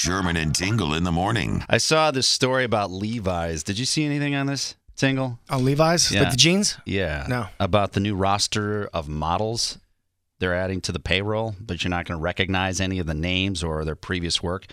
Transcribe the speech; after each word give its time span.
Sherman 0.00 0.38
and 0.38 0.54
Tingle 0.54 0.94
in 0.94 1.04
the 1.04 1.12
morning. 1.12 1.62
I 1.68 1.76
saw 1.76 2.10
this 2.10 2.26
story 2.26 2.64
about 2.64 2.90
Levi's. 2.90 3.62
Did 3.62 3.78
you 3.78 3.84
see 3.84 4.06
anything 4.06 4.34
on 4.34 4.46
this, 4.46 4.74
Tingle? 4.96 5.38
Oh, 5.50 5.58
Levi's? 5.58 6.10
Yeah. 6.10 6.22
Like 6.22 6.30
the 6.30 6.38
jeans? 6.38 6.78
Yeah. 6.86 7.26
No. 7.28 7.48
About 7.60 7.92
the 7.92 8.00
new 8.00 8.14
roster 8.14 8.88
of 8.94 9.10
models 9.10 9.76
they're 10.38 10.54
adding 10.54 10.80
to 10.80 10.92
the 10.92 11.00
payroll, 11.00 11.54
but 11.60 11.84
you're 11.84 11.90
not 11.90 12.06
going 12.06 12.18
to 12.18 12.22
recognize 12.22 12.80
any 12.80 12.98
of 12.98 13.06
the 13.06 13.12
names 13.12 13.62
or 13.62 13.84
their 13.84 13.94
previous 13.94 14.42
work. 14.42 14.64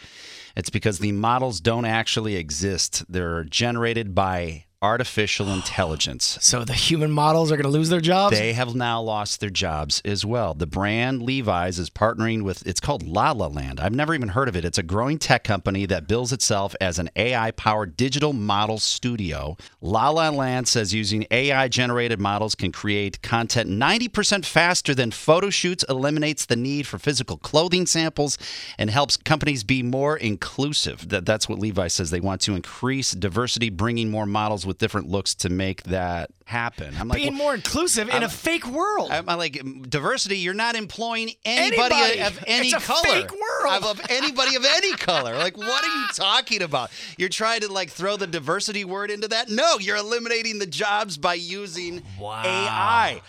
It's 0.56 0.70
because 0.70 1.00
the 1.00 1.12
models 1.12 1.60
don't 1.60 1.84
actually 1.84 2.38
exist. 2.38 3.04
They're 3.10 3.44
generated 3.44 4.16
by 4.16 4.64
artificial 4.82 5.52
intelligence. 5.52 6.38
So 6.40 6.64
the 6.64 6.74
human 6.74 7.10
models 7.10 7.52
are 7.52 7.56
going 7.56 7.64
to 7.64 7.70
lose 7.70 7.90
their 7.90 8.00
jobs? 8.02 8.38
They 8.38 8.54
have 8.54 8.76
now 8.76 9.02
lost 9.02 9.40
their 9.40 9.50
jobs 9.50 10.04
as 10.06 10.24
well. 10.24 10.54
The 10.54 10.68
brand 10.68 11.24
Levi's 11.24 11.80
is 11.80 11.90
partnering 11.90 12.44
with, 12.44 12.66
it's 12.68 12.80
called 12.80 13.02
La 13.02 13.32
La 13.32 13.48
Land. 13.48 13.80
I've 13.80 13.96
never 13.96 14.14
even 14.14 14.30
heard 14.30 14.48
of 14.48 14.56
it. 14.56 14.64
It's 14.64 14.78
a 14.78 14.84
growing 14.84 15.18
tech 15.18 15.44
company 15.44 15.88
that 15.88 16.08
bills 16.08 16.32
itself 16.32 16.76
as 16.80 17.00
an 17.00 17.10
AI 17.16 17.50
powered 17.52 17.98
digital 17.98 18.34
model 18.34 18.78
studio. 18.78 19.58
La 19.82 20.10
La 20.10 20.30
Land 20.30 20.68
says 20.68 20.94
using 20.94 21.26
AI 21.32 21.68
generated 21.70 22.20
models 22.20 22.54
can 22.54 22.72
create 22.72 23.24
content 23.24 23.70
90% 23.70 24.46
faster 24.46 24.94
than 24.94 25.10
photo 25.10 25.50
shoots, 25.50 25.86
eliminates 25.90 26.46
the 26.46 26.56
need 26.56 26.86
for 26.86 27.00
physical 27.00 27.38
clothing 27.38 27.88
samples, 27.88 28.38
and 28.78 28.92
helps 28.92 29.18
companies 29.18 29.64
be 29.64 29.82
more 29.82 30.18
inclusive. 30.18 31.10
That, 31.10 31.26
that's 31.26 31.50
what 31.50 31.58
Levi 31.58 31.88
says. 31.88 32.12
They 32.12 32.20
want 32.20 32.42
to 32.42 32.54
increase 32.54 33.14
diversity, 33.14 33.72
bringing 33.72 34.12
more 34.12 34.28
models 34.28 34.67
with 34.68 34.78
different 34.78 35.10
looks 35.10 35.34
to 35.36 35.50
make 35.50 35.84
that 35.84 36.30
happen. 36.46 36.96
I'm 37.00 37.08
like, 37.08 37.18
Being 37.18 37.34
well- 37.34 37.38
more 37.46 37.56
inclusive 37.56 38.08
in 38.10 38.14
I'm- 38.16 38.24
a 38.24 38.30
fake 38.30 38.68
world. 38.68 39.10
I'm 39.12 39.28
I'm 39.30 39.38
like 39.38 39.62
diversity. 39.90 40.38
You're 40.38 40.54
not 40.54 40.76
employing 40.76 41.32
anybody, 41.46 41.96
Anybody. 41.96 42.22
of 42.22 42.44
any 42.46 42.72
color. 42.72 43.02
fake 43.04 43.32
world. 43.32 43.84
Of, 43.84 44.00
of 44.00 44.06
anybody 44.10 44.56
of 44.56 44.66
any 44.66 44.94
color. 44.94 45.36
Like, 45.38 45.58
what 45.58 45.84
are 45.84 45.88
you 46.02 46.08
talking 46.14 46.62
about? 46.62 46.92
You're 47.18 47.30
trying 47.30 47.62
to 47.62 47.72
like 47.72 47.90
throw 47.90 48.18
the 48.18 48.28
diversity 48.28 48.86
word 48.86 49.10
into 49.10 49.28
that? 49.30 49.50
No, 49.50 49.80
you're 49.80 49.98
eliminating 49.98 50.60
the 50.60 50.68
jobs 50.68 51.18
by 51.18 51.34
using 51.36 52.04
AI. 52.22 53.22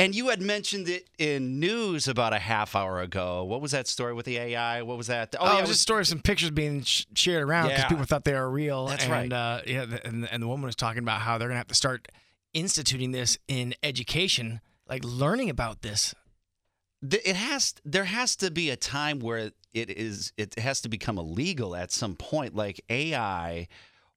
And 0.00 0.14
you 0.14 0.30
had 0.30 0.40
mentioned 0.40 0.88
it 0.88 1.08
in 1.18 1.60
news 1.60 2.08
about 2.08 2.32
a 2.32 2.38
half 2.38 2.74
hour 2.74 3.00
ago. 3.02 3.44
What 3.44 3.60
was 3.60 3.72
that 3.72 3.86
story 3.86 4.14
with 4.14 4.24
the 4.24 4.38
AI? 4.38 4.80
What 4.80 4.96
was 4.96 5.08
that? 5.08 5.34
Oh, 5.38 5.44
yeah, 5.52 5.58
it 5.58 5.60
was 5.60 5.70
a 5.70 5.74
story 5.74 6.00
of 6.00 6.06
some 6.06 6.20
pictures 6.20 6.50
being 6.50 6.82
sh- 6.82 7.04
shared 7.14 7.42
around 7.42 7.68
because 7.68 7.82
Yeah. 7.82 7.88
people 7.88 8.04
thought 8.06 8.24
they 8.24 8.32
were 8.32 8.50
real. 8.50 8.86
That's 8.86 9.04
and, 9.04 9.12
right. 9.12 9.32
Uh, 9.32 9.60
yeah, 9.66 9.84
the, 9.84 10.06
and, 10.06 10.26
and 10.32 10.42
the 10.42 10.48
woman 10.48 10.64
was 10.64 10.74
talking 10.74 11.02
about 11.02 11.20
how 11.20 11.36
they're 11.36 11.48
going 11.48 11.56
to 11.56 11.58
have 11.60 11.68
to 11.68 11.74
start 11.74 12.08
instituting 12.54 13.12
this 13.12 13.36
in 13.46 13.74
education, 13.82 14.60
like 14.88 15.04
learning 15.04 15.50
about 15.50 15.82
this. 15.82 16.14
Th- 17.08 17.22
it 17.24 17.36
has 17.36 17.74
there 17.84 18.04
has 18.04 18.36
to 18.36 18.50
be 18.50 18.70
a 18.70 18.76
time 18.76 19.20
where 19.20 19.52
it 19.72 19.90
is 19.90 20.32
it 20.36 20.58
has 20.58 20.80
to 20.82 20.88
become 20.88 21.18
illegal 21.18 21.76
at 21.76 21.92
some 21.92 22.16
point 22.16 22.54
like 22.54 22.80
ai 22.90 23.68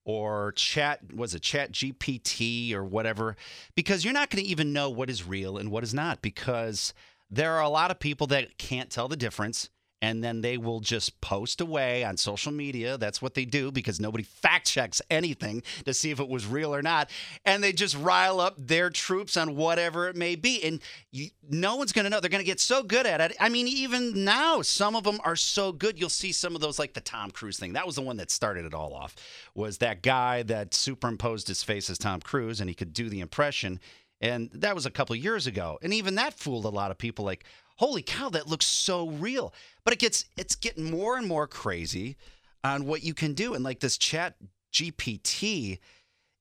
or 0.05 0.51
chat 0.53 0.99
was 1.13 1.33
it 1.33 1.41
chat 1.41 1.71
gpt 1.71 2.73
or 2.73 2.83
whatever 2.83 3.35
because 3.75 4.03
you're 4.03 4.13
not 4.13 4.29
going 4.29 4.43
to 4.43 4.49
even 4.49 4.73
know 4.73 4.89
what 4.89 5.09
is 5.09 5.25
real 5.25 5.57
and 5.57 5.71
what 5.71 5.83
is 5.83 5.93
not 5.93 6.21
because 6.21 6.93
there 7.31 7.53
are 7.53 7.61
a 7.61 7.69
lot 7.69 7.89
of 7.89 7.99
people 7.99 8.27
that 8.27 8.57
can't 8.57 8.89
tell 8.89 9.07
the 9.07 9.15
difference 9.15 9.69
and 10.03 10.21
then 10.21 10.41
they 10.41 10.57
will 10.57 10.81
just 10.81 11.21
post 11.21 11.61
away 11.61 12.03
on 12.03 12.17
social 12.17 12.51
media. 12.51 12.97
That's 12.97 13.21
what 13.21 13.35
they 13.35 13.45
do 13.45 13.71
because 13.71 14.01
nobody 14.01 14.25
fact 14.25 14.67
checks 14.67 15.01
anything 15.09 15.63
to 15.85 15.93
see 15.93 16.11
if 16.11 16.19
it 16.19 16.27
was 16.27 16.45
real 16.45 16.75
or 16.75 16.81
not. 16.81 17.09
And 17.45 17.63
they 17.63 17.71
just 17.71 17.95
rile 17.95 18.41
up 18.41 18.55
their 18.57 18.89
troops 18.89 19.37
on 19.37 19.55
whatever 19.55 20.09
it 20.09 20.17
may 20.17 20.35
be. 20.35 20.61
And 20.61 20.81
you, 21.13 21.29
no 21.49 21.77
one's 21.77 21.93
going 21.93 22.03
to 22.03 22.09
know. 22.09 22.19
They're 22.19 22.29
going 22.29 22.43
to 22.43 22.45
get 22.45 22.59
so 22.59 22.83
good 22.83 23.05
at 23.05 23.21
it. 23.21 23.37
I 23.39 23.47
mean, 23.47 23.65
even 23.65 24.25
now, 24.25 24.61
some 24.61 24.97
of 24.97 25.05
them 25.05 25.21
are 25.23 25.37
so 25.37 25.71
good. 25.71 25.97
You'll 25.97 26.09
see 26.09 26.33
some 26.33 26.53
of 26.53 26.59
those, 26.59 26.77
like 26.77 26.95
the 26.95 26.99
Tom 26.99 27.31
Cruise 27.31 27.57
thing. 27.57 27.71
That 27.71 27.85
was 27.85 27.95
the 27.95 28.01
one 28.01 28.17
that 28.17 28.29
started 28.29 28.65
it 28.65 28.73
all 28.73 28.93
off, 28.93 29.15
was 29.55 29.77
that 29.77 30.01
guy 30.01 30.43
that 30.43 30.73
superimposed 30.73 31.47
his 31.47 31.63
face 31.63 31.89
as 31.89 31.97
Tom 31.97 32.19
Cruise 32.19 32.59
and 32.59 32.69
he 32.69 32.75
could 32.75 32.91
do 32.91 33.07
the 33.07 33.21
impression. 33.21 33.79
And 34.19 34.49
that 34.53 34.75
was 34.75 34.85
a 34.85 34.91
couple 34.91 35.15
years 35.15 35.47
ago. 35.47 35.79
And 35.81 35.93
even 35.93 36.15
that 36.15 36.33
fooled 36.33 36.65
a 36.65 36.69
lot 36.69 36.91
of 36.91 36.97
people 36.97 37.23
like, 37.23 37.45
holy 37.77 38.01
cow, 38.01 38.29
that 38.29 38.47
looks 38.47 38.65
so 38.65 39.09
real. 39.09 39.53
But 39.83 39.93
it 39.93 39.99
gets 39.99 40.25
it's 40.37 40.55
getting 40.55 40.89
more 40.89 41.17
and 41.17 41.27
more 41.27 41.47
crazy 41.47 42.17
on 42.63 42.85
what 42.85 43.03
you 43.03 43.13
can 43.13 43.33
do. 43.33 43.53
And 43.53 43.63
like 43.63 43.79
this 43.79 43.97
chat 43.97 44.35
GPT, 44.71 45.79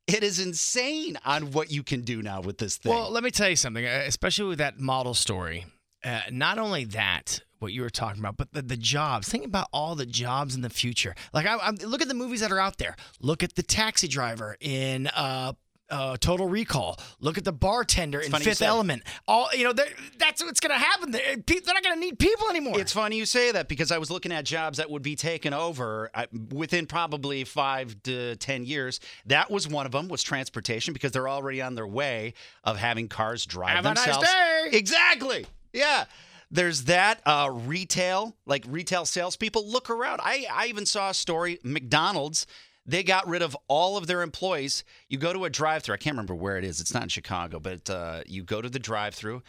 it 0.07 0.23
is 0.23 0.39
insane 0.39 1.19
on 1.25 1.53
what 1.53 1.71
you 1.71 1.83
can 1.83 2.03
do 2.03 2.23
now 2.23 2.41
with 2.41 2.59
this 2.59 2.77
thing. 2.77 2.93
Well, 2.93 3.11
let 3.11 3.23
me 3.23 3.31
tell 3.31 3.49
you 3.49 3.57
something, 3.57 3.85
uh, 3.85 4.05
especially 4.07 4.49
with 4.49 4.59
that 4.59 4.81
model 4.81 5.15
story. 5.15 5.67
Uh, 6.05 6.21
not 6.31 6.59
only 6.59 6.85
that, 6.85 7.41
what 7.61 7.73
you 7.73 7.83
were 7.83 7.91
talking 7.91 8.21
about, 8.21 8.37
but 8.37 8.53
the, 8.53 8.63
the 8.63 8.77
jobs. 8.77 9.29
Think 9.29 9.45
about 9.45 9.69
all 9.73 9.95
the 9.95 10.07
jobs 10.07 10.57
in 10.57 10.63
the 10.63 10.71
future. 10.71 11.15
Like, 11.33 11.47
I, 11.47 11.55
I 11.55 11.71
look 11.71 12.03
at 12.03 12.09
the 12.09 12.15
movies 12.15 12.41
that 12.41 12.51
are 12.51 12.59
out 12.59 12.79
there. 12.79 12.97
Look 13.21 13.45
at 13.45 13.55
the 13.55 13.63
taxi 13.63 14.09
driver 14.09 14.57
in 14.61 15.07
uh, 15.07 15.53
uh, 15.93 16.17
Total 16.17 16.49
Recall. 16.49 16.99
Look 17.21 17.39
at 17.39 17.45
the 17.45 17.53
bartender 17.53 18.19
in 18.19 18.33
Fifth 18.33 18.63
Element. 18.63 19.03
All 19.29 19.49
you 19.55 19.63
know, 19.65 19.73
that's 20.19 20.43
what's 20.43 20.59
going 20.59 20.73
to 20.73 20.85
happen. 20.85 21.13
They're, 21.13 21.37
they're 21.37 21.61
not 21.75 21.83
going 21.85 21.95
to 21.95 22.01
need 22.01 22.19
people 22.19 22.49
anymore. 22.49 22.81
It's 22.81 22.93
funny 22.93 23.17
you 23.17 23.27
say 23.27 23.53
that 23.53 23.69
because 23.69 23.93
I 23.93 23.99
was 23.99 24.11
looking 24.11 24.33
at 24.33 24.45
jobs 24.45 24.79
that 24.79 24.91
would 24.91 25.03
be 25.03 25.15
taken 25.15 25.53
over 25.53 26.11
uh, 26.15 26.27
within 26.51 26.87
probably 26.87 27.45
five 27.45 28.03
to 28.05 28.35
ten 28.37 28.65
years. 28.65 28.99
That 29.27 29.51
was 29.51 29.69
one 29.69 29.87
of 29.87 29.93
them 29.93 30.09
was 30.09 30.23
transportation 30.23 30.93
because 30.95 31.13
they're 31.13 31.29
already 31.29 31.63
on 31.63 31.75
their 31.75 31.87
way 31.87 32.35
of 32.65 32.79
having 32.79 33.09
cars 33.09 33.47
drive 33.47 33.77
Have 33.77 33.85
a 33.87 33.95
nice 33.95 34.05
themselves. 34.05 34.29
day. 34.29 34.69
Exactly. 34.73 35.47
Yeah. 35.73 36.07
There's 36.51 36.85
that 36.85 37.21
uh, 37.25 37.49
retail, 37.51 38.37
like 38.45 38.65
retail 38.69 39.07
salespeople. 39.07 39.67
Look 39.67 39.89
around. 39.89 40.21
I, 40.23 40.47
I 40.53 40.67
even 40.67 40.85
saw 40.85 41.09
a 41.11 41.15
story. 41.15 41.59
McDonald's, 41.63 42.47
they 42.87 43.03
got 43.03 43.27
rid 43.29 43.43
of 43.43 43.57
all 43.69 43.97
of 43.97 44.07
their 44.07 44.23
employees. 44.23 44.85
You 45.09 45.19
go 45.19 45.33
to 45.33 45.45
a 45.45 45.51
drive-through. 45.51 45.95
I 45.95 45.99
can't 45.99 46.15
remember 46.15 46.35
where 46.35 46.57
it 46.59 46.65
is. 46.65 46.81
It's 46.81 46.93
not 46.95 47.05
in 47.05 47.09
Chicago, 47.09 47.61
but 47.61 47.89
uh, 47.89 48.23
you 48.27 48.43
go 48.43 48.61
to 48.61 48.69
the 48.69 48.79
drive-through, 48.79 49.43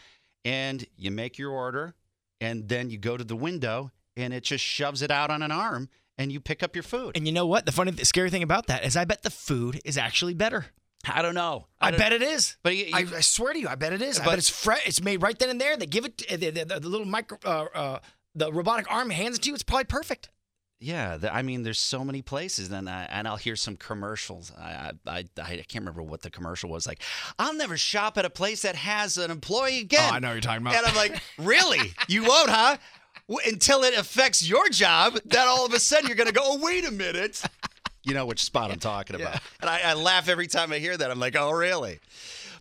and 0.46 0.86
you 0.98 1.12
make 1.12 1.38
your 1.38 1.52
order, 1.52 1.96
and 2.42 2.68
then 2.68 2.90
you 2.90 2.98
go 2.98 3.18
to 3.18 3.24
the 3.24 3.36
window, 3.36 3.92
and 4.16 4.34
it 4.34 4.44
just 4.44 4.64
shoves 4.64 5.02
it 5.02 5.10
out 5.12 5.30
on 5.32 5.42
an 5.42 5.52
arm, 5.52 5.90
and 6.18 6.32
you 6.32 6.40
pick 6.40 6.62
up 6.62 6.76
your 6.76 6.84
food. 6.84 7.13
and 7.18 7.25
you 7.25 7.34
know 7.34 7.48
what? 7.48 7.66
The 7.66 7.72
funny, 7.72 7.92
the 7.92 8.06
scary 8.06 8.30
thing 8.30 8.44
about 8.44 8.68
that 8.68 8.84
is, 8.86 8.96
I 8.96 9.06
bet 9.06 9.24
the 9.24 9.30
food 9.31 9.81
is 9.84 9.98
actually 9.98 10.34
better. 10.36 10.68
I 11.06 11.22
don't 11.22 11.36
know. 11.36 11.66
I, 11.81 11.92
don't- 11.92 11.98
bet 12.00 12.13
it 12.13 12.22
is. 12.22 12.56
But 12.63 12.75
you- 12.78 12.92
I, 12.94 13.00
you- 13.00 13.16
I 13.16 13.19
swear 13.22 13.52
to 13.54 13.60
you, 13.60 13.68
I 13.68 13.75
bet 13.75 13.94
it 13.94 14.02
is. 14.02 14.19
I 14.19 14.24
But- 14.25 14.30
bet 14.31 14.40
it's 14.40 14.50
fresh. 14.50 14.88
It's 14.88 15.02
made 15.02 15.22
right 15.22 15.38
then 15.38 15.50
and 15.50 15.60
there. 15.60 15.75
They 15.75 15.86
give 15.86 16.06
it 16.06 16.18
the, 16.30 16.36
the, 16.38 16.63
the, 16.66 16.80
the 16.80 16.88
little 16.90 17.07
micro, 17.07 17.38
uh, 17.44 17.66
uh, 17.74 18.00
the 18.36 18.52
robotic 18.54 18.90
arm 18.92 19.10
hands 19.10 19.38
it 19.38 19.42
to 19.44 19.50
you. 19.50 19.54
It's 19.56 19.63
probably 19.63 19.86
perfect. 19.86 20.30
Yeah, 20.83 21.18
th- 21.18 21.31
I 21.31 21.44
mean, 21.44 21.63
there's 21.63 21.80
so 21.80 22.03
many 22.03 22.21
places, 22.21 22.69
and 22.69 22.89
I, 22.89 23.07
and 23.09 23.25
I'll 23.25 23.38
hear 23.38 23.56
some 23.56 23.77
commercials. 23.77 24.51
I, 24.59 24.91
I 25.07 25.12
I 25.12 25.24
I 25.38 25.56
can't 25.56 25.75
remember 25.75 26.03
what 26.03 26.24
the 26.24 26.30
commercial 26.30 26.69
was 26.69 26.85
like. 26.85 27.01
I'll 27.39 27.53
never 27.53 27.77
shop 27.77 28.18
at 28.18 28.25
a 28.25 28.30
place 28.30 28.63
that 28.63 28.75
has 28.75 29.18
an 29.18 29.31
employee 29.31 29.80
oh, 29.80 29.83
again. 29.83 30.09
Oh, 30.12 30.15
I 30.15 30.19
know 30.19 30.27
what 30.27 30.33
you're 30.33 30.41
talking 30.41 30.62
about. 30.62 30.75
And 30.75 30.85
I'm 30.85 30.95
like, 30.95 31.21
really? 31.38 31.94
You 32.09 32.25
won't, 32.25 32.50
huh? 32.50 32.77
Until 33.45 33.83
it 33.83 33.97
affects 33.97 34.47
your 34.47 34.68
job, 34.68 35.18
then 35.24 35.47
all 35.47 35.65
of 35.65 35.74
a 35.74 35.80
sudden 35.80 36.07
you're 36.07 36.18
gonna 36.18 36.33
go, 36.33 36.41
oh, 36.44 36.59
wait 36.62 36.85
a 36.85 36.91
minute. 36.91 37.41
You 38.03 38.13
know 38.13 38.25
which 38.25 38.44
spot 38.44 38.69
I'm 38.69 38.80
talking 38.80 39.15
about. 39.15 39.39
And 39.62 39.69
I, 39.69 39.80
I 39.85 39.94
laugh 39.94 40.27
every 40.27 40.47
time 40.47 40.74
I 40.74 40.80
hear 40.80 40.97
that. 40.97 41.09
I'm 41.09 41.19
like, 41.19 41.38
oh, 41.38 41.51
really? 41.51 42.01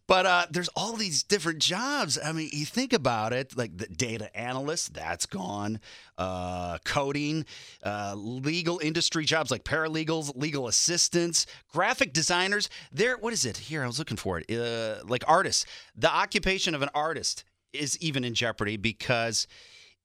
But 0.08 0.26
uh, 0.26 0.46
there's 0.50 0.68
all 0.74 0.96
these 0.96 1.22
different 1.22 1.60
jobs. 1.60 2.18
I 2.22 2.32
mean, 2.32 2.50
you 2.52 2.66
think 2.66 2.92
about 2.92 3.32
it, 3.32 3.56
like 3.56 3.76
the 3.78 3.86
data 3.86 4.36
analyst, 4.36 4.94
that's 4.94 5.26
gone. 5.26 5.80
Uh, 6.18 6.78
coding, 6.84 7.46
uh, 7.82 8.14
legal 8.16 8.78
industry 8.80 9.24
jobs 9.24 9.50
like 9.50 9.64
paralegals, 9.64 10.36
legal 10.36 10.68
assistants, 10.68 11.46
graphic 11.72 12.12
designers. 12.12 12.68
There, 12.92 13.16
what 13.16 13.32
is 13.32 13.44
it? 13.44 13.56
Here, 13.56 13.82
I 13.82 13.86
was 13.86 13.98
looking 13.98 14.16
for 14.16 14.40
it. 14.40 14.50
Uh, 14.50 15.04
like 15.06 15.24
artists. 15.26 15.64
The 15.96 16.12
occupation 16.12 16.74
of 16.74 16.82
an 16.82 16.90
artist 16.94 17.44
is 17.72 17.96
even 18.00 18.24
in 18.24 18.34
jeopardy 18.34 18.76
because 18.76 19.46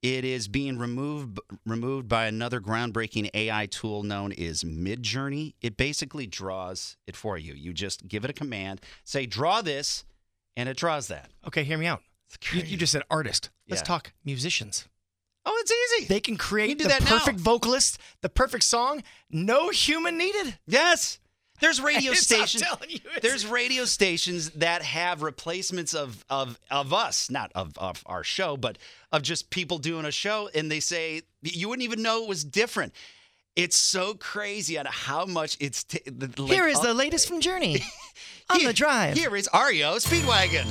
it 0.01 0.23
is 0.23 0.47
being 0.47 0.77
removed 0.77 1.39
removed 1.65 2.07
by 2.07 2.25
another 2.27 2.59
groundbreaking 2.61 3.29
AI 3.33 3.65
tool 3.65 4.03
known 4.03 4.31
as 4.33 4.63
Midjourney. 4.63 5.53
It 5.61 5.75
basically 5.77 6.27
draws 6.27 6.97
it 7.07 7.15
for 7.15 7.37
you. 7.37 7.53
You 7.53 7.73
just 7.73 8.07
give 8.07 8.23
it 8.23 8.29
a 8.29 8.33
command, 8.33 8.81
say 9.03 9.25
draw 9.25 9.61
this, 9.61 10.05
and 10.55 10.69
it 10.69 10.77
draws 10.77 11.07
that. 11.07 11.31
Okay, 11.47 11.63
hear 11.63 11.77
me 11.77 11.87
out. 11.87 12.01
You, 12.53 12.61
you 12.61 12.77
just 12.77 12.91
said 12.91 13.03
artist. 13.09 13.49
Let's 13.69 13.81
Yeah. 13.81 13.85
talk 13.85 14.13
musicians. 14.25 14.85
Oh, 15.45 15.57
it's 15.61 15.71
easy. 15.71 16.07
They 16.07 16.19
can 16.19 16.35
create 16.37 16.77
can 16.77 16.87
the 16.89 16.89
that 16.89 17.03
now. 17.03 17.17
perfect 17.19 17.39
vocalist, 17.39 17.97
the 18.21 18.27
perfect 18.29 18.65
song, 18.65 19.01
no 19.31 19.69
human 19.69 20.17
needed. 20.17 20.57
yes. 20.67 21.19
There's 21.59 21.81
radio 21.91 22.11
It's- 22.11 22.23
stations. 22.25 22.63
you, 22.87 22.99
There's 23.21 23.45
radio 23.45 23.85
stations 23.85 24.51
that 24.51 24.81
have 24.83 25.21
replacements 25.21 25.93
of 25.93 26.23
of 26.29 26.59
of 26.71 26.93
us, 26.93 27.29
not 27.29 27.51
of, 27.55 27.77
of 27.77 28.03
our 28.05 28.23
show, 28.23 28.57
but 28.57 28.77
of 29.11 29.21
just 29.23 29.49
people 29.49 29.77
doing 29.77 30.05
a 30.05 30.11
show, 30.11 30.49
and 30.53 30.71
they 30.71 30.79
say 30.79 31.21
you 31.41 31.69
wouldn't 31.69 31.83
even 31.83 32.01
know 32.01 32.23
it 32.23 32.29
was 32.29 32.43
different. 32.43 32.93
It's 33.55 33.75
so 33.75 34.13
crazy 34.13 34.77
on 34.77 34.85
how 34.87 35.25
much 35.25 35.57
it's. 35.59 35.83
T- 35.83 35.99
the, 36.05 36.27
like, 36.41 36.51
Here 36.51 36.67
is 36.67 36.77
uh, 36.77 36.83
the 36.83 36.93
latest 36.93 37.27
from 37.27 37.41
Journey 37.41 37.81
on 38.51 38.59
Here- 38.59 38.67
the 38.69 38.73
drive. 38.73 39.17
Here 39.17 39.35
is 39.35 39.49
REO 39.53 39.95
Speedwagon. 39.95 40.67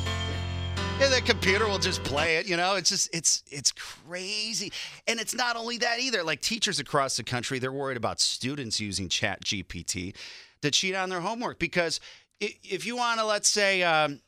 And 0.99 1.13
the 1.13 1.21
computer 1.21 1.67
will 1.69 1.79
just 1.79 2.03
play 2.05 2.37
it, 2.37 2.47
you 2.49 2.57
know. 2.57 2.77
It's 2.77 2.89
just 2.89 3.15
it's 3.15 3.43
it's 3.51 3.71
crazy. 3.73 4.73
And 5.07 5.21
it's 5.21 5.35
not 5.35 5.55
only 5.57 5.77
that 5.79 5.99
either. 6.01 6.23
Like 6.23 6.41
teachers 6.41 6.79
across 6.79 7.19
the 7.19 7.23
country, 7.25 7.59
they're 7.59 7.71
worried 7.73 7.99
about 7.99 8.19
students 8.19 8.81
using 8.81 9.09
Chat 9.11 9.45
GPT 9.45 10.15
to 10.63 10.71
cheat 10.71 10.95
on 10.95 11.09
their 11.09 11.21
homework 11.21 11.59
because 11.59 12.01
if 12.41 12.85
you 12.85 12.97
want 12.97 13.19
to 13.21 13.27
let's 13.27 13.49
say 13.49 13.83
um, 13.83 14.21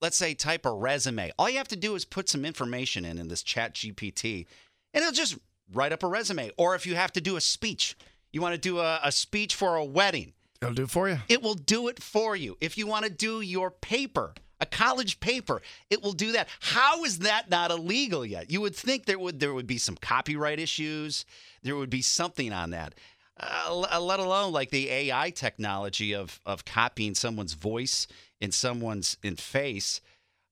let's 0.00 0.16
say 0.16 0.34
type 0.34 0.66
a 0.66 0.72
resume, 0.72 1.32
all 1.38 1.48
you 1.48 1.58
have 1.58 1.68
to 1.68 1.76
do 1.76 1.94
is 1.94 2.04
put 2.04 2.28
some 2.28 2.44
information 2.44 3.04
in 3.04 3.18
in 3.18 3.28
this 3.28 3.42
Chat 3.42 3.74
GPT 3.74 4.46
and 4.92 5.02
it'll 5.02 5.12
just 5.14 5.38
write 5.72 5.92
up 5.92 6.02
a 6.02 6.06
resume. 6.06 6.50
Or 6.56 6.74
if 6.74 6.86
you 6.86 6.94
have 6.94 7.12
to 7.12 7.20
do 7.20 7.36
a 7.36 7.40
speech, 7.40 7.96
you 8.32 8.40
want 8.40 8.54
to 8.54 8.60
do 8.60 8.78
a, 8.80 9.00
a 9.02 9.12
speech 9.12 9.54
for 9.54 9.76
a 9.76 9.84
wedding, 9.84 10.32
It'll 10.60 10.74
do 10.74 10.82
it 10.84 10.90
for 10.90 11.08
you. 11.08 11.18
it 11.28 11.42
will 11.42 11.54
do 11.54 11.88
it 11.88 12.02
for 12.02 12.36
you. 12.36 12.56
If 12.60 12.76
you 12.78 12.86
want 12.86 13.04
to 13.04 13.10
do 13.10 13.40
your 13.40 13.70
paper, 13.70 14.34
a 14.60 14.66
college 14.66 15.20
paper, 15.20 15.62
it 15.90 16.02
will 16.02 16.12
do 16.12 16.32
that. 16.32 16.48
How 16.60 17.04
is 17.04 17.20
that 17.20 17.50
not 17.50 17.70
illegal 17.70 18.24
yet? 18.24 18.50
You 18.50 18.60
would 18.60 18.74
think 18.76 19.04
there 19.06 19.18
would 19.18 19.40
there 19.40 19.52
would 19.54 19.66
be 19.66 19.78
some 19.78 19.96
copyright 19.96 20.60
issues. 20.60 21.24
There 21.62 21.76
would 21.76 21.90
be 21.90 22.02
something 22.02 22.52
on 22.52 22.70
that. 22.70 22.94
Uh, 23.36 23.98
let 24.00 24.20
alone 24.20 24.52
like 24.52 24.70
the 24.70 24.88
AI 24.88 25.30
technology 25.30 26.14
of 26.14 26.40
of 26.46 26.64
copying 26.64 27.14
someone's 27.14 27.54
voice 27.54 28.06
in 28.40 28.52
someone's 28.52 29.16
in 29.24 29.34
face. 29.34 30.00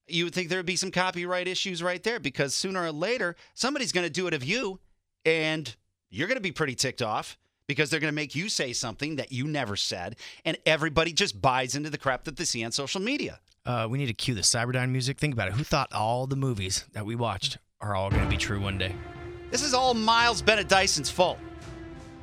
You 0.07 0.25
would 0.25 0.33
think 0.35 0.49
there 0.49 0.59
would 0.59 0.65
be 0.65 0.75
some 0.75 0.91
copyright 0.91 1.47
issues 1.47 1.81
right 1.81 2.03
there 2.03 2.19
because 2.19 2.53
sooner 2.53 2.83
or 2.83 2.91
later 2.91 3.37
somebody's 3.53 3.93
going 3.93 4.05
to 4.05 4.11
do 4.11 4.27
it 4.27 4.33
of 4.33 4.43
you, 4.43 4.79
and 5.23 5.73
you're 6.09 6.27
going 6.27 6.37
to 6.37 6.41
be 6.41 6.51
pretty 6.51 6.75
ticked 6.75 7.01
off 7.01 7.37
because 7.67 7.89
they're 7.89 8.01
going 8.01 8.11
to 8.11 8.15
make 8.15 8.35
you 8.35 8.49
say 8.49 8.73
something 8.73 9.15
that 9.15 9.31
you 9.31 9.45
never 9.45 9.77
said, 9.77 10.17
and 10.43 10.57
everybody 10.65 11.13
just 11.13 11.41
buys 11.41 11.75
into 11.75 11.89
the 11.89 11.97
crap 11.97 12.25
that 12.25 12.35
they 12.35 12.43
see 12.43 12.65
on 12.65 12.73
social 12.73 12.99
media. 12.99 13.39
Uh, 13.65 13.87
we 13.89 13.97
need 13.97 14.07
to 14.07 14.13
cue 14.13 14.35
the 14.35 14.41
Cyberdyne 14.41 14.89
music. 14.89 15.17
Think 15.17 15.33
about 15.33 15.47
it. 15.47 15.53
Who 15.53 15.63
thought 15.63 15.91
all 15.93 16.27
the 16.27 16.35
movies 16.35 16.83
that 16.91 17.05
we 17.05 17.15
watched 17.15 17.57
are 17.79 17.95
all 17.95 18.09
going 18.09 18.23
to 18.23 18.29
be 18.29 18.35
true 18.35 18.59
one 18.59 18.77
day? 18.77 18.93
This 19.51 19.63
is 19.63 19.73
all 19.73 19.93
Miles 19.93 20.41
Bennett 20.41 20.67
Dyson's 20.67 21.09
fault. 21.09 21.39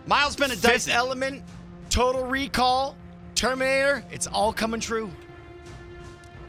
Miles 0.07 0.37
Bennett 0.37 0.61
Dyson. 0.61 0.93
Element, 0.93 1.43
Total 1.89 2.25
Recall, 2.25 2.97
Terminator. 3.35 4.05
It's 4.11 4.27
all 4.27 4.53
coming 4.53 4.81
true. 4.81 5.11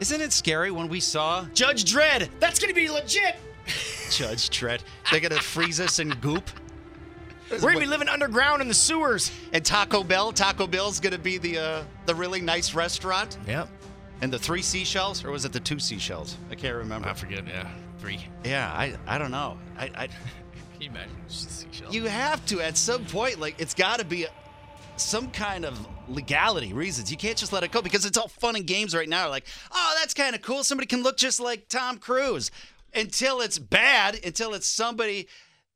Isn't 0.00 0.20
it 0.20 0.32
scary 0.32 0.70
when 0.70 0.88
we 0.88 0.98
saw 0.98 1.44
Judge 1.54 1.84
Dredd. 1.84 2.28
That's 2.40 2.58
going 2.58 2.70
to 2.70 2.74
be 2.74 2.90
legit. 2.90 3.36
Judge 4.10 4.50
Dredd? 4.50 4.80
They're 5.10 5.20
to 5.20 5.36
freeze 5.36 5.80
us 5.80 6.00
in 6.00 6.10
goop. 6.20 6.50
We're 7.62 7.74
to 7.74 7.80
be 7.80 7.86
living 7.86 8.08
underground 8.08 8.62
in 8.62 8.68
the 8.68 8.74
sewers. 8.74 9.30
And 9.52 9.64
Taco 9.64 10.02
Bell, 10.02 10.32
Taco 10.32 10.66
Bell's 10.66 11.00
going 11.00 11.12
to 11.12 11.18
be 11.18 11.38
the 11.38 11.58
uh, 11.58 11.84
the 12.06 12.14
really 12.14 12.40
nice 12.40 12.74
restaurant. 12.74 13.36
Yep. 13.46 13.68
And 14.22 14.32
the 14.32 14.38
three 14.38 14.62
seashells, 14.62 15.24
or 15.24 15.30
was 15.30 15.44
it 15.44 15.52
the 15.52 15.60
two 15.60 15.78
seashells? 15.78 16.36
I 16.50 16.54
can't 16.54 16.76
remember. 16.76 17.08
I 17.08 17.14
forget. 17.14 17.46
Yeah. 17.46 17.68
Three. 17.98 18.24
Yeah, 18.44 18.72
I 18.72 18.94
I 19.06 19.18
don't 19.18 19.30
know. 19.30 19.58
I, 19.78 19.90
I 19.94 20.08
Can 20.82 20.92
you 20.94 20.98
imagine? 20.98 21.92
You 21.92 22.04
have 22.06 22.44
to 22.46 22.60
at 22.60 22.76
some 22.76 23.04
point. 23.04 23.38
Like 23.38 23.60
it's 23.60 23.74
got 23.74 24.00
to 24.00 24.04
be 24.04 24.26
some 24.96 25.30
kind 25.30 25.64
of 25.64 25.86
legality 26.08 26.72
reasons. 26.72 27.10
You 27.10 27.16
can't 27.16 27.36
just 27.36 27.52
let 27.52 27.62
it 27.62 27.70
go 27.70 27.82
because 27.82 28.04
it's 28.04 28.18
all 28.18 28.28
fun 28.28 28.56
and 28.56 28.66
games 28.66 28.94
right 28.94 29.08
now. 29.08 29.28
Like, 29.28 29.46
oh, 29.70 29.96
that's 30.00 30.14
kind 30.14 30.34
of 30.34 30.42
cool. 30.42 30.64
Somebody 30.64 30.86
can 30.86 31.02
look 31.02 31.16
just 31.16 31.38
like 31.38 31.68
Tom 31.68 31.98
Cruise. 31.98 32.50
Until 32.94 33.40
it's 33.40 33.58
bad, 33.58 34.18
until 34.24 34.54
it's 34.54 34.66
somebody 34.66 35.28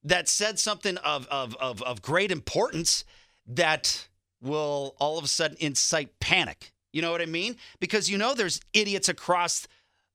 that 0.04 0.28
said 0.28 0.58
something 0.58 0.96
of 0.98 1.26
of 1.28 1.54
of, 1.56 1.82
of 1.82 2.02
great 2.02 2.32
importance 2.32 3.04
that 3.46 4.08
will 4.42 4.96
all 4.98 5.18
of 5.18 5.24
a 5.24 5.28
sudden 5.28 5.56
incite 5.60 6.18
panic. 6.18 6.72
You 6.92 7.02
know 7.02 7.12
what 7.12 7.22
I 7.22 7.26
mean? 7.26 7.56
Because 7.78 8.10
you 8.10 8.18
know 8.18 8.34
there's 8.34 8.60
idiots 8.72 9.08
across 9.08 9.68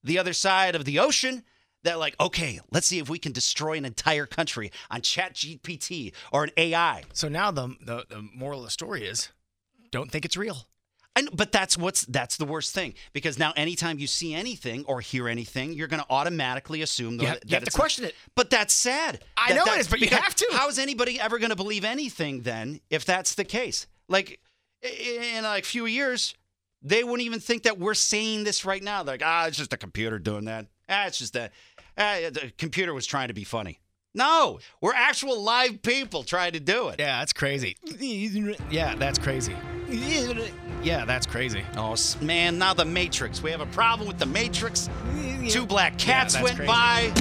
the 0.04 0.20
other 0.20 0.34
side 0.34 0.76
of 0.76 0.84
the 0.84 1.00
ocean 1.00 1.44
that 1.84 2.00
like, 2.00 2.16
okay, 2.20 2.60
let's 2.72 2.88
see 2.88 3.00
if 3.00 3.10
we 3.10 3.20
can 3.20 3.32
destroy 3.32 3.74
an 3.78 3.86
entire 3.86 4.26
country 4.26 4.72
on 4.90 5.02
Chat 5.02 5.34
GPT 5.34 6.14
or 6.32 6.44
an 6.44 6.52
AI. 6.58 7.04
So 7.14 7.28
now 7.28 7.52
the, 7.52 7.76
the 7.86 8.06
the 8.10 8.22
moral 8.36 8.60
of 8.60 8.66
the 8.66 8.72
story 8.72 9.06
is, 9.06 9.30
don't 9.92 10.12
think 10.12 10.26
it's 10.26 10.38
real. 10.38 10.68
And 11.14 11.28
but 11.34 11.52
that's 11.52 11.78
what's 11.78 12.06
that's 12.06 12.38
the 12.38 12.46
worst 12.46 12.74
thing 12.74 12.94
because 13.12 13.38
now 13.38 13.52
anytime 13.58 14.00
you 14.00 14.08
see 14.08 14.34
anything 14.34 14.86
or 14.88 15.02
hear 15.02 15.28
anything, 15.28 15.74
you're 15.74 15.90
going 15.90 16.02
to 16.02 16.06
automatically 16.10 16.82
assume 16.84 17.14
You 17.16 17.20
that, 17.20 17.26
have- 17.28 17.36
you 17.44 17.50
that 17.50 17.56
have 17.56 17.64
to 17.66 17.72
question 17.72 18.06
it. 18.06 18.16
But 18.34 18.50
that's 18.50 18.74
sad. 18.74 19.22
I 19.36 19.50
That- 19.50 19.56
know 19.56 19.64
it 19.64 19.66
that's- 19.66 19.88
but 19.90 20.00
you 20.00 20.08
have 20.08 20.34
to. 20.36 20.48
How 20.54 20.70
is 20.70 20.80
anybody 20.80 21.20
ever 21.20 21.38
going 21.38 21.50
to 21.50 21.56
believe 21.58 21.84
anything 21.84 22.44
then 22.44 22.80
if 22.90 23.04
that's 23.04 23.36
the 23.36 23.44
case? 23.44 23.88
Like 24.08 24.40
in 24.82 25.44
like 25.44 25.64
a 25.64 25.68
few 25.68 25.86
years, 25.86 26.34
they 26.82 27.04
wouldn't 27.04 27.22
even 27.26 27.40
think 27.42 27.64
that 27.64 27.78
we're 27.78 27.94
saying 27.94 28.46
this 28.46 28.64
right 28.66 28.82
now. 28.82 29.04
They're 29.04 29.16
like, 29.16 29.24
ah, 29.26 29.48
it's 29.48 29.58
just 29.58 29.74
a 29.74 29.78
computer 29.78 30.18
doing 30.18 30.46
that. 30.46 30.68
Ah, 30.90 31.08
it's 31.08 31.18
just 31.20 31.34
that 31.34 31.52
ah, 32.02 32.30
the 32.32 32.52
computer 32.58 32.94
was 32.94 33.06
trying 33.06 33.28
to 33.30 33.34
be 33.34 33.44
funny. 33.44 33.80
No, 34.14 34.60
we're 34.82 34.94
actual 34.94 35.42
live 35.42 35.82
people 35.82 36.24
trying 36.24 36.52
to 36.54 36.60
do 36.60 36.90
it. 36.90 37.00
Yeah, 37.00 37.20
that's 37.20 37.32
crazy. 37.32 37.78
Yeah, 38.70 38.96
that's 38.96 39.18
crazy. 39.18 39.56
Yeah, 40.84 41.06
that's 41.06 41.26
crazy. 41.26 41.64
Oh 41.78 41.96
man, 42.20 42.58
now 42.58 42.74
the 42.74 42.84
Matrix. 42.86 43.42
We 43.42 43.52
have 43.52 43.62
a 43.62 43.66
problem 43.68 44.08
with 44.08 44.18
the 44.18 44.26
Matrix. 44.26 44.90
Two 45.48 45.66
black 45.66 45.98
cats 45.98 46.34
that's 46.34 46.44
went 46.44 46.58
crazy. 46.58 46.68
by. 46.68 47.14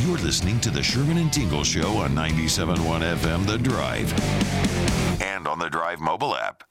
You're 0.00 0.18
listening 0.18 0.58
to 0.60 0.70
the 0.70 0.82
Sherman 0.82 1.18
and 1.18 1.32
Tingle 1.32 1.62
Show 1.62 1.98
on 1.98 2.10
97.1 2.16 2.76
FM 3.16 3.46
The 3.46 3.58
Drive 3.58 4.12
and 5.22 5.46
on 5.46 5.58
the 5.58 5.68
Drive 5.68 6.00
mobile 6.00 6.34
app. 6.34 6.64